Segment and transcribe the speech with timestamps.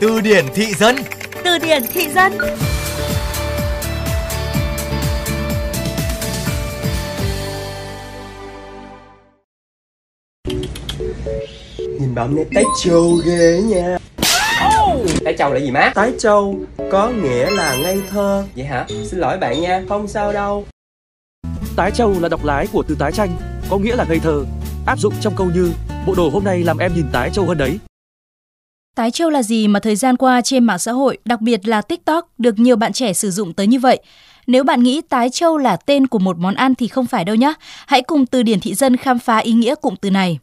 [0.00, 0.96] Từ điển thị dân
[1.44, 2.32] Từ điển thị dân
[11.78, 13.98] Nhìn bẩm này tái trâu ghê nha
[15.24, 15.92] Tái trâu là gì má?
[15.94, 16.58] Tái trâu
[16.90, 18.86] có nghĩa là ngây thơ Vậy hả?
[18.88, 20.66] Xin lỗi bạn nha Không sao đâu
[21.76, 23.36] Tái trâu là đọc lái của từ tái tranh,
[23.70, 24.44] có nghĩa là ngây thơ.
[24.86, 25.72] Áp dụng trong câu như
[26.06, 27.78] bộ đồ hôm nay làm em nhìn tái trâu hơn đấy.
[28.96, 31.82] Tái trâu là gì mà thời gian qua trên mạng xã hội, đặc biệt là
[31.82, 33.98] TikTok, được nhiều bạn trẻ sử dụng tới như vậy?
[34.46, 37.36] Nếu bạn nghĩ tái trâu là tên của một món ăn thì không phải đâu
[37.36, 37.52] nhé.
[37.86, 40.38] Hãy cùng từ điển thị dân khám phá ý nghĩa cụm từ này.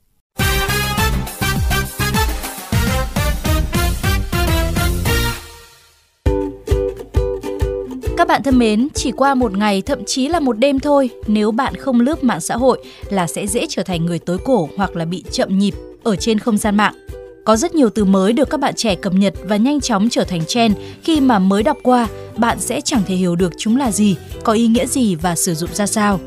[8.17, 11.52] Các bạn thân mến, chỉ qua một ngày thậm chí là một đêm thôi, nếu
[11.52, 14.95] bạn không lướt mạng xã hội là sẽ dễ trở thành người tối cổ hoặc
[14.95, 17.02] là bị chậm nhịp ở trên không gian mạng.
[17.43, 20.23] Có rất nhiều từ mới được các bạn trẻ cập nhật và nhanh chóng trở
[20.23, 23.91] thành trend khi mà mới đọc qua, bạn sẽ chẳng thể hiểu được chúng là
[23.91, 26.19] gì, có ý nghĩa gì và sử dụng ra sao.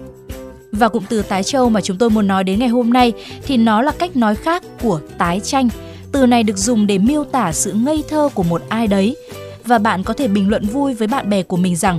[0.72, 3.12] Và cụm từ tái châu mà chúng tôi muốn nói đến ngày hôm nay
[3.46, 5.68] thì nó là cách nói khác của tái tranh.
[6.12, 9.16] Từ này được dùng để miêu tả sự ngây thơ của một ai đấy
[9.64, 11.98] và bạn có thể bình luận vui với bạn bè của mình rằng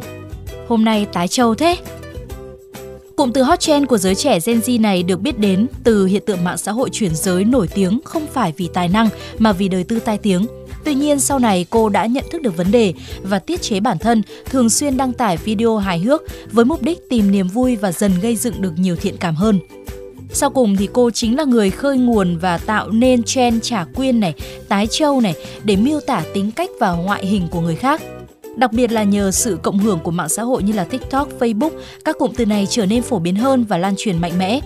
[0.67, 1.75] hôm nay tái châu thế.
[3.17, 6.23] Cụm từ hot trend của giới trẻ Gen Z này được biết đến từ hiện
[6.25, 9.67] tượng mạng xã hội chuyển giới nổi tiếng không phải vì tài năng mà vì
[9.67, 10.45] đời tư tai tiếng.
[10.85, 13.97] Tuy nhiên sau này cô đã nhận thức được vấn đề và tiết chế bản
[13.97, 17.91] thân, thường xuyên đăng tải video hài hước với mục đích tìm niềm vui và
[17.91, 19.59] dần gây dựng được nhiều thiện cảm hơn.
[20.31, 24.19] Sau cùng thì cô chính là người khơi nguồn và tạo nên trend trả quyên
[24.19, 24.33] này,
[24.67, 28.01] tái châu này để miêu tả tính cách và ngoại hình của người khác.
[28.57, 31.69] Đặc biệt là nhờ sự cộng hưởng của mạng xã hội như là TikTok, Facebook,
[32.05, 34.59] các cụm từ này trở nên phổ biến hơn và lan truyền mạnh mẽ.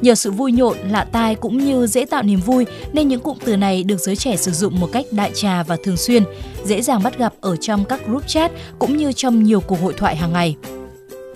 [0.00, 3.38] Nhờ sự vui nhộn, lạ tai cũng như dễ tạo niềm vui nên những cụm
[3.44, 6.22] từ này được giới trẻ sử dụng một cách đại trà và thường xuyên,
[6.64, 9.94] dễ dàng bắt gặp ở trong các group chat cũng như trong nhiều cuộc hội
[9.96, 10.56] thoại hàng ngày.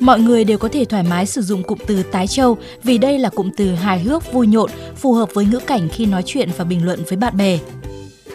[0.00, 3.18] Mọi người đều có thể thoải mái sử dụng cụm từ tái châu vì đây
[3.18, 6.48] là cụm từ hài hước, vui nhộn, phù hợp với ngữ cảnh khi nói chuyện
[6.56, 7.58] và bình luận với bạn bè.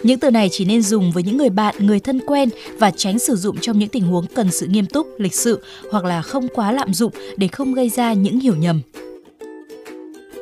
[0.05, 2.49] Những từ này chỉ nên dùng với những người bạn, người thân quen
[2.79, 5.61] và tránh sử dụng trong những tình huống cần sự nghiêm túc, lịch sự
[5.91, 8.81] hoặc là không quá lạm dụng để không gây ra những hiểu nhầm.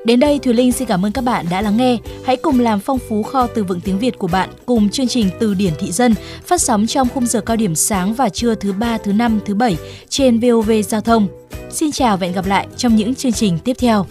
[0.06, 1.98] Đến đây Thùy Linh xin cảm ơn các bạn đã lắng nghe.
[2.26, 5.30] Hãy cùng làm phong phú kho từ vựng tiếng Việt của bạn cùng chương trình
[5.40, 8.74] Từ điển thị dân phát sóng trong khung giờ cao điểm sáng và trưa thứ
[8.74, 9.78] ba, thứ năm, thứ bảy
[10.10, 11.28] trên VOV Giao thông.
[11.72, 14.06] Xin chào và hẹn gặp lại trong những chương trình tiếp theo.